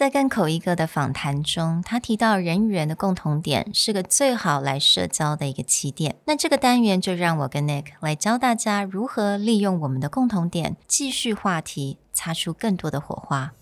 [0.00, 6.16] 在跟口译哥的访谈中，他提到人与人的共同点是个最好来社交的一个起点。
[6.24, 13.52] 那这个单元就让我跟 Nick 来教大家如何利用我们的共同点，继续话题，擦出更多的火花。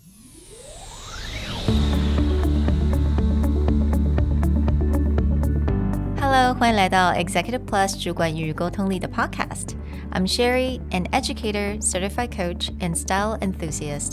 [6.21, 9.71] Hello，欢迎来到 Executive Plus 主管与沟通力的 Podcast。
[10.13, 14.13] I'm Sherry, an educator, certified coach, and style enthusiast.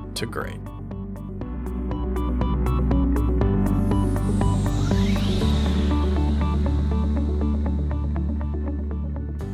[0.15, 0.59] to great.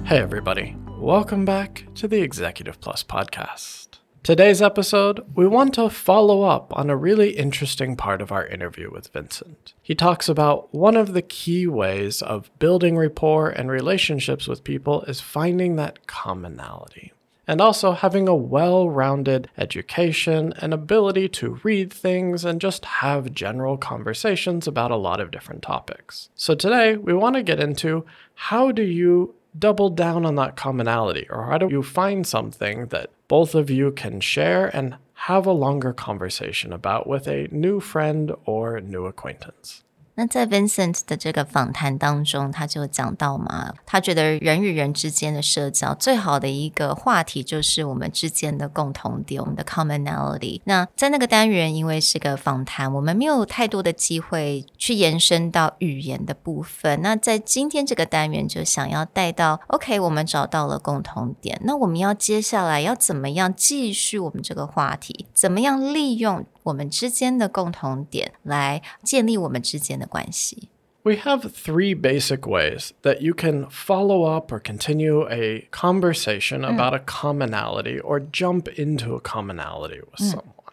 [0.08, 0.78] Hey, everybody.
[0.98, 4.00] Welcome back to the Executive Plus podcast.
[4.24, 8.92] Today's episode, we want to follow up on a really interesting part of our interview
[8.92, 9.74] with Vincent.
[9.82, 15.04] He talks about one of the key ways of building rapport and relationships with people
[15.04, 17.14] is finding that commonality
[17.48, 23.34] and also having a well rounded education and ability to read things and just have
[23.34, 26.30] general conversations about a lot of different topics.
[26.36, 31.26] So, today we want to get into how do you double down on that commonality,
[31.30, 35.52] or how do you find something that both of you can share and have a
[35.52, 39.84] longer conversation about with a new friend or new acquaintance?
[40.20, 50.60] 那在 Vincent 的这个访谈当中，他就讲到嘛，他觉得人与人之间的社交最好的一个话题就是我们之间的共同点，我们的 commonality。
[50.64, 57.00] 那在那个单元，因为是个访谈，我们没有太多的机会去延伸到语言的部分。
[57.04, 65.28] 那在今天这个单元，就想要带到，OK，我们找到了共同点，那我们要接下来要怎么样继续我们这个话题？
[65.36, 66.44] 怎么样利用？
[66.67, 70.69] 我们之间的共同点来建立我们之间的关系。
[71.05, 77.01] We have three basic ways that you can follow up or continue a conversation about a
[77.01, 80.66] commonality or jump into a commonality with someone.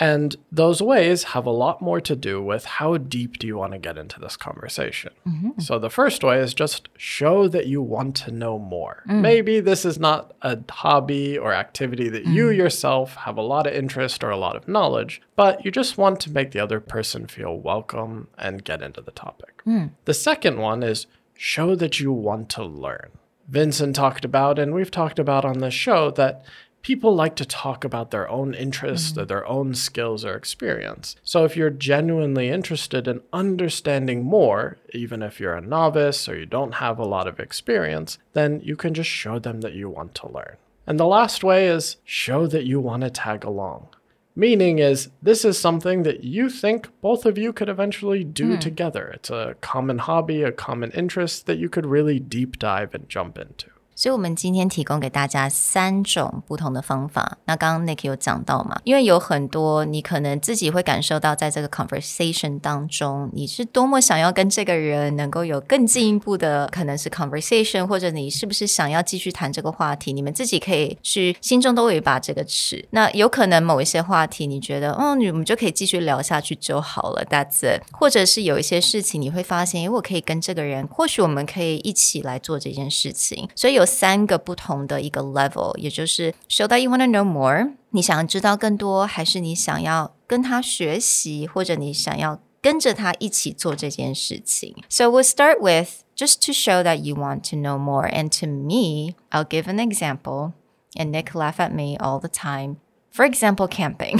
[0.00, 3.72] And those ways have a lot more to do with how deep do you want
[3.72, 5.12] to get into this conversation.
[5.26, 5.60] Mm-hmm.
[5.60, 9.02] So the first way is just show that you want to know more.
[9.08, 9.20] Mm.
[9.20, 12.32] Maybe this is not a hobby or activity that mm.
[12.32, 15.98] you yourself have a lot of interest or a lot of knowledge, but you just
[15.98, 19.62] want to make the other person feel welcome and get into the topic.
[19.66, 19.90] Mm.
[20.04, 23.10] The second one is show that you want to learn.
[23.48, 26.44] Vincent talked about, and we've talked about on the show, that
[26.88, 29.20] people like to talk about their own interests mm-hmm.
[29.20, 31.16] or their own skills or experience.
[31.22, 36.46] So if you're genuinely interested in understanding more, even if you're a novice or you
[36.46, 40.14] don't have a lot of experience, then you can just show them that you want
[40.14, 40.56] to learn.
[40.86, 43.88] And the last way is show that you want to tag along.
[44.34, 48.60] Meaning is this is something that you think both of you could eventually do mm.
[48.60, 49.08] together.
[49.08, 53.36] It's a common hobby, a common interest that you could really deep dive and jump
[53.36, 53.68] into.
[53.98, 57.36] 所以，我们今天提供给大家三种不同的方法。
[57.46, 58.80] 那刚刚 Nick 有讲到嘛？
[58.84, 70.12] 因为有很多你可能自己会感受到，在这个 conversation 当中，你是多么想要跟这个人能够有更进一步的，可能是 conversation，或者你是不是想要继续谈这个话题？
[70.12, 72.86] 你们自己可以去心中都有一把这个尺。
[72.90, 77.82] 那有可能某一些话题，你觉得，哦，你们就可以继续聊下去就好了，That's it。
[77.90, 83.48] 或者是有一些事情，你会发现，诶，我可以跟这个人，或许我们可以一起来做这件事情。
[83.56, 83.87] 所以有。
[83.87, 94.75] 三个不同的一个 level，也就是 show that you want to know more，你想要知道更多，还是你想要跟他学习，或者你想要跟着他一起做这件事情。
[94.89, 98.09] So we'll start with just to show that you want to know more.
[98.09, 100.53] And to me, I'll give an example,
[100.95, 102.77] and Nick laugh at me all the time.
[103.11, 104.19] For example, camping.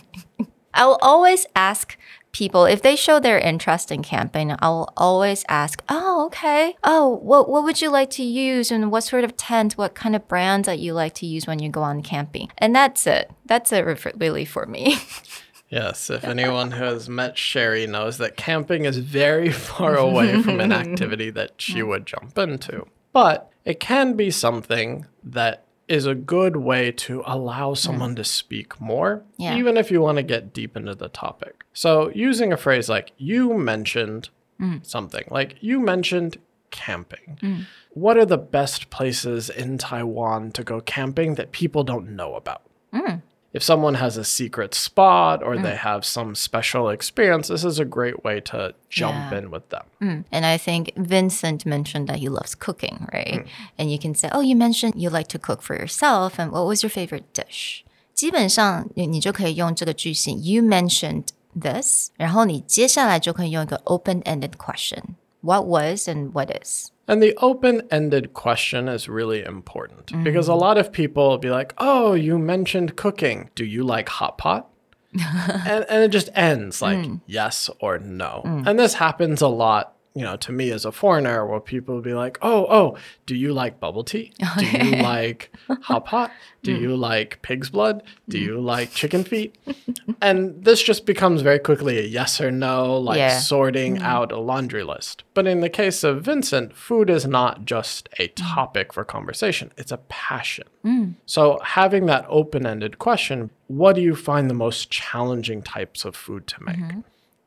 [0.71, 1.97] I'll always ask
[2.32, 6.76] people, if they show their interest in camping, I'll always ask, oh, okay.
[6.84, 8.70] Oh, what, what would you like to use?
[8.70, 11.58] And what sort of tent, what kind of brands that you like to use when
[11.58, 12.50] you go on camping?
[12.58, 13.30] And that's it.
[13.46, 13.82] That's it
[14.16, 14.96] really for me.
[15.70, 20.60] Yes, if anyone who has met Sherry knows that camping is very far away from
[20.60, 22.86] an activity that she would jump into.
[23.12, 28.16] But it can be something that is a good way to allow someone mm.
[28.16, 29.56] to speak more, yeah.
[29.56, 31.64] even if you want to get deep into the topic.
[31.72, 34.28] So, using a phrase like, you mentioned
[34.60, 34.84] mm.
[34.84, 36.38] something, like you mentioned
[36.70, 37.38] camping.
[37.42, 37.66] Mm.
[37.90, 42.62] What are the best places in Taiwan to go camping that people don't know about?
[43.57, 43.57] Mm.
[43.57, 47.85] If someone has a secret spot or they have some special experience, this is a
[47.85, 49.37] great way to jump Yeah.
[49.37, 49.83] in with them.
[50.31, 53.45] And I think Vincent mentioned that he loves cooking, right?
[53.77, 56.65] And you can say, oh, you mentioned you like to cook for yourself, and what
[56.65, 57.83] was your favorite dish?
[58.15, 65.15] 基本上你你就可以用这个句型，You mentioned this，然后你接下来就可以用一个 open-ended question。
[65.40, 70.24] What was and what is？And the open ended question is really important mm-hmm.
[70.24, 73.50] because a lot of people will be like, Oh, you mentioned cooking.
[73.54, 74.70] Do you like hot pot?
[75.18, 77.20] and, and it just ends like mm.
[77.26, 78.42] yes or no.
[78.44, 78.66] Mm.
[78.66, 82.02] And this happens a lot, you know, to me as a foreigner, where people will
[82.02, 84.32] be like, Oh, oh, do you like bubble tea?
[84.42, 86.30] Oh, do you like hot pot?
[86.62, 86.80] Do mm.
[86.80, 88.02] you like pig's blood?
[88.28, 88.42] Do mm.
[88.42, 89.56] you like chicken feet?
[90.20, 93.38] and this just becomes very quickly a yes or no, like Yeah.
[93.38, 94.02] sorting mm.
[94.02, 95.24] out a laundry list.
[95.34, 99.92] But in the case of Vincent, food is not just a topic for conversation, it's
[99.92, 100.66] a passion.
[101.26, 106.16] So having that open ended question, what do you find the most challenging types of
[106.16, 106.76] food to make?
[106.76, 107.00] Mm-hmm.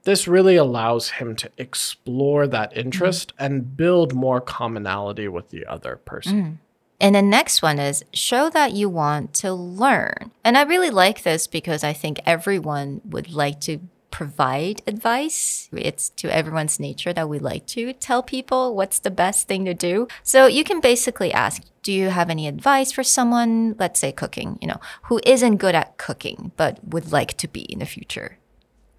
[0.03, 3.45] This really allows him to explore that interest mm-hmm.
[3.45, 6.43] and build more commonality with the other person.
[6.43, 6.57] Mm.
[6.99, 10.31] And the next one is show that you want to learn.
[10.43, 13.79] And I really like this because I think everyone would like to
[14.11, 15.69] provide advice.
[15.71, 19.73] It's to everyone's nature that we like to tell people what's the best thing to
[19.73, 20.07] do.
[20.21, 24.59] So you can basically ask, do you have any advice for someone, let's say cooking,
[24.61, 28.37] you know, who isn't good at cooking but would like to be in the future?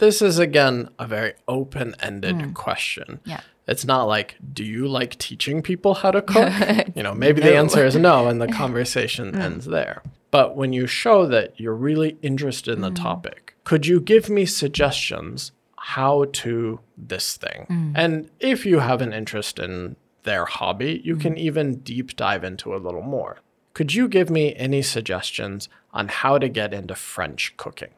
[0.03, 2.53] This is again a very open ended hmm.
[2.55, 3.21] question.
[3.25, 3.41] Yeah.
[3.69, 6.53] It's not like, do you like teaching people how to cook?
[6.97, 9.41] you know, maybe the answer is no, and the conversation hmm.
[9.41, 10.03] ends there.
[10.33, 12.95] But when you show that you're really interested in the hmm.
[12.95, 17.67] topic, could you give me suggestions how to this thing?
[17.95, 19.95] And if you have an interest in
[20.25, 23.39] their hobby, you can even deep dive into a little more.
[23.73, 27.91] Could you give me any suggestions on how to get into French cooking?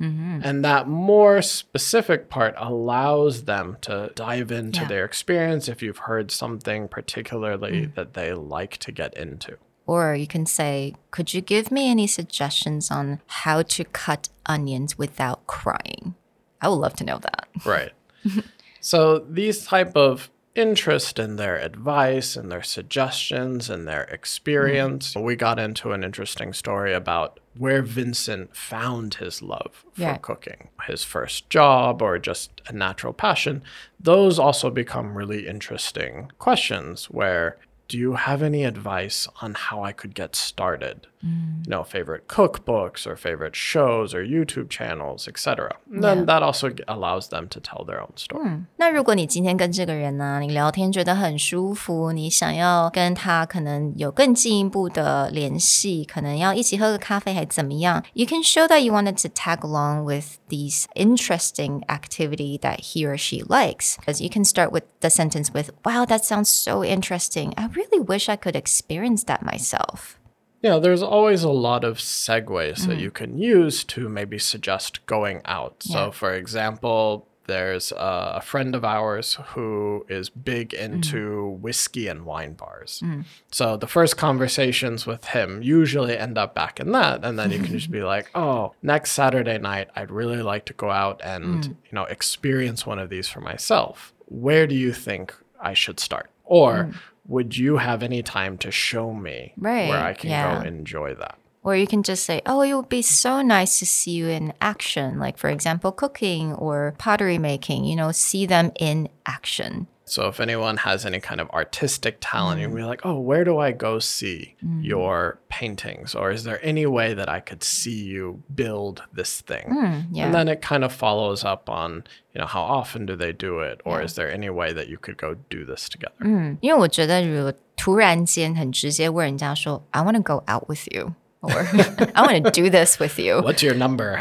[0.00, 0.40] Mm-hmm.
[0.42, 4.88] And that more specific part allows them to dive into Yeah.
[4.88, 7.94] their experience if you've heard something particularly mm.
[7.94, 9.56] that they like to get into.
[9.86, 14.98] Or you can say, could you give me any suggestions on how to cut onions
[14.98, 16.14] without crying?
[16.60, 17.48] I would love to know that.
[17.64, 17.92] Right.
[18.80, 25.10] so these type of interest in their advice and their suggestions and their experience.
[25.14, 25.22] Mm-hmm.
[25.26, 30.16] We got into an interesting story about where Vincent found his love for Yeah.
[30.18, 33.62] cooking, his first job or just a natural passion.
[33.98, 39.91] Those also become really interesting questions where do you have any advice on how I
[39.93, 41.07] could get started?
[41.21, 45.75] You know, favorite cookbooks or favorite shows or YouTube channels, etc.
[45.91, 48.63] Then that also g- allows them to tell their own story.
[48.77, 58.01] 那如果你今天跟这个人呢，你聊天觉得很舒服，你想要跟他可能有更进一步的联系，可能要一起喝个咖啡还怎么样？
[58.13, 63.17] You can show that you wanted to tag along with these interesting activity that he or
[63.17, 63.97] she likes.
[63.97, 67.51] Because you can start with the sentence with, "Wow, that sounds so interesting.
[67.57, 70.18] I really wish I could experience that myself."
[70.64, 73.00] Yeah, there's always a lot of segues that mm.
[73.02, 75.82] you can use to maybe suggest going out.
[75.82, 81.60] So, for example, there's a, a friend of ours who is big into mm.
[81.60, 83.02] whiskey and wine bars.
[83.04, 83.26] Mm.
[83.50, 87.26] So, the first conversations with him usually end up back in that.
[87.26, 90.72] And then you can just be like, oh, next Saturday night, I'd really like to
[90.72, 94.14] go out and, you know, experience one of these for myself.
[94.28, 96.30] Where do you think I should start?
[96.46, 96.90] Or
[97.26, 99.88] would you have any time to show me right.
[99.88, 100.62] where I can yeah.
[100.62, 101.38] go enjoy that?
[101.62, 104.52] Or you can just say, oh, it would be so nice to see you in
[104.60, 105.18] action.
[105.18, 109.86] Like, for example, cooking or pottery making, you know, see them in action.
[110.04, 112.80] So if anyone has any kind of artistic talent, you can mm.
[112.80, 114.84] be like, oh, where do I go see mm.
[114.84, 116.15] your paintings?
[116.15, 119.67] Or is there any way that I could see you build this thing?
[120.11, 120.25] yeah.
[120.25, 123.59] And then it kind of follows up on, you know, how often do they do
[123.59, 123.81] it?
[123.85, 126.57] Or is there any way that you could go do this together?
[126.61, 131.13] 因为我觉得，如果突然间很直接问人家说，I want to go out with you。
[131.44, 131.68] or
[132.14, 133.40] I want to do this with you.
[133.40, 134.18] What's your number?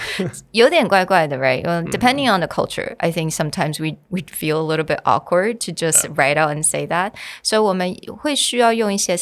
[0.52, 1.64] 有点怪怪的, right?
[1.64, 1.90] Well, hmm.
[1.90, 5.60] depending mm on the culture, I think sometimes we we feel a little bit awkward
[5.60, 6.12] to just yeah.
[6.14, 7.12] right out and say that.
[7.42, 9.16] So 我们会需要用一些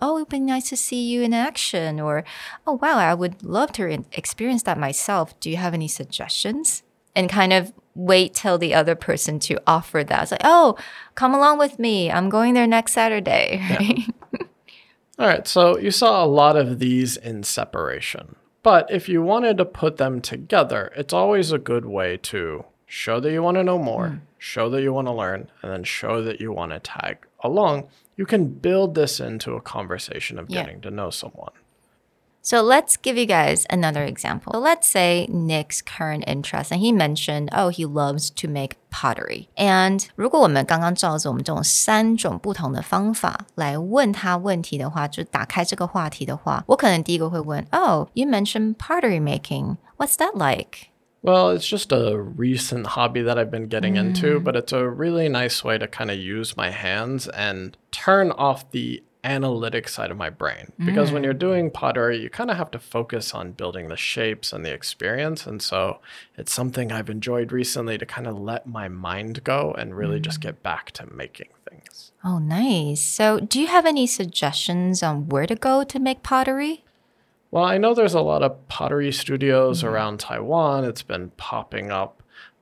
[0.00, 2.24] oh, it'd be nice to see you in action, or
[2.66, 5.38] Oh, wow, I would love to experience that myself.
[5.40, 6.82] Do you have any suggestions?
[7.14, 10.22] And kind of wait till the other person to offer that.
[10.22, 10.76] It's like, oh,
[11.16, 12.10] come along with me.
[12.10, 13.60] I'm going there next Saturday.
[13.68, 13.98] Right?
[13.98, 14.04] Yeah.
[15.20, 18.36] All right, so you saw a lot of these in separation.
[18.62, 23.20] But if you wanted to put them together, it's always a good way to show
[23.20, 24.16] that you want to know more, hmm.
[24.38, 27.88] show that you want to learn, and then show that you want to tag along.
[28.16, 30.62] You can build this into a conversation of Yeah.
[30.62, 31.52] getting to know someone.
[32.49, 34.53] So let's give you guys another example.
[34.53, 39.47] So let's say Nick's current interest, and he mentioned, oh, he loves to make pottery.
[39.57, 49.77] And 如果我们刚刚照着我们这种三种不同的方法来问他问题的话，就打开这个话题的话，我可能第一个会问，Oh, you mentioned pottery making.
[49.97, 50.89] What's that like?
[51.23, 55.27] Well, it's just a recent hobby that I've been getting into, but it's a really
[55.27, 60.16] nice way to kind of use my hands and turn off the analytic side of
[60.16, 60.72] my brain.
[60.84, 61.38] Because when you're mm.
[61.38, 65.46] doing pottery, you kind of have to focus on building the shapes and the experience.
[65.46, 66.00] And so
[66.36, 70.38] it's something I've enjoyed recently to kind of let my mind go and really just
[70.40, 70.44] mm.
[70.44, 72.12] get back to making things.
[72.24, 73.02] Oh, nice.
[73.02, 76.84] So, do you have any suggestions on where to go to make pottery?
[77.50, 79.88] Well, I know there's a lot of pottery studios mm-hmm.
[79.88, 80.84] around Taiwan.
[80.84, 82.19] It's been popping up.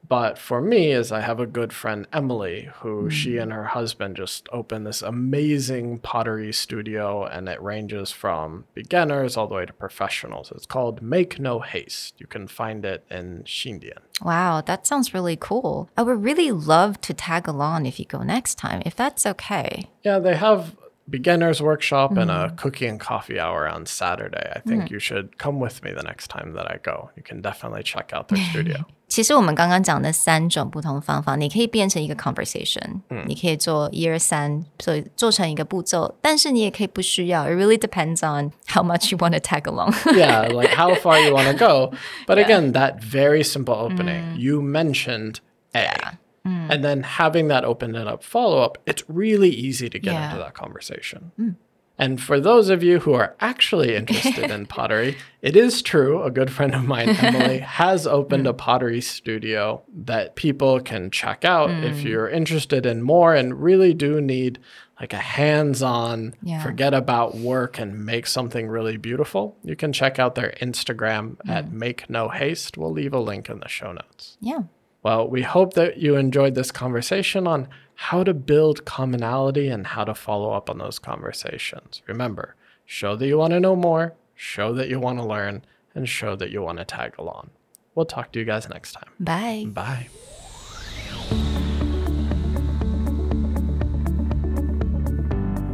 [0.08, 3.58] But for me, is I have a good friend Emily, who she and hmm.
[3.58, 9.54] her husband just opened this amazing pottery studio, and it ranges from beginners all the
[9.54, 10.50] way to professionals.
[10.54, 12.14] It's called Make No Haste.
[12.18, 13.98] You can find it in Xindian.
[14.22, 15.90] Wow, that sounds really cool.
[15.96, 19.90] I would really love to tag along if you go next time, if that's okay.
[20.02, 20.74] Yeah, they have
[21.08, 22.56] beginners workshop and a hmm.
[22.56, 24.52] cookie and coffee hour on Saturday.
[24.54, 24.94] I think hmm.
[24.94, 27.10] you should come with me the next time that I go.
[27.16, 28.86] You can definitely check out their studio.
[29.07, 37.45] 其实我们刚刚讲的三种不同方法，你可以变成一个 conversation，、你可以做一二三，所以做成一个步骤，但是你也可以不需要。
[37.45, 39.93] It really depends on how much you want to tag along.
[40.15, 41.91] yeah, like how far you want to go.
[42.25, 45.35] But again, that very simple opening, you mentioned
[45.73, 46.17] A.
[46.45, 50.31] And then having that open it up follow up, it's really easy to get Yeah.
[50.31, 51.55] into that conversation.
[51.98, 56.22] And for those of you who are actually interested in pottery, it is true.
[56.22, 58.58] A good friend of mine, Emily, has opened a mm.
[58.58, 62.04] pottery studio that people can check out if mm.
[62.04, 64.58] you're interested in more and really do need
[65.00, 66.62] like a hands on, Yeah.
[66.62, 69.56] forget about work and make something really beautiful.
[69.62, 71.50] You can check out their Instagram mm.
[71.50, 72.76] at Make No Haste.
[72.76, 74.36] We'll leave a link in the show notes.
[74.40, 74.60] yeah.
[75.00, 80.03] Well, we hope that you enjoyed this conversation on how to build commonality and how
[80.03, 82.01] to follow up on those conversations.
[82.07, 85.63] Remember, show that you want to know more, show that you want to learn,
[85.95, 87.50] and show that you want to tag along.
[87.95, 89.09] We'll talk to you guys next time.
[89.19, 89.65] Bye.
[89.67, 90.07] Bye.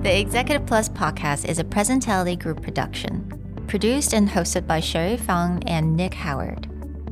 [0.01, 5.61] The Executive Plus podcast is a Presentality Group production, produced and hosted by Sherry Fang
[5.67, 6.67] and Nick Howard.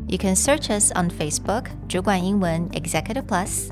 [0.07, 3.71] You can search us on Facebook, 主管英文 Executive Plus.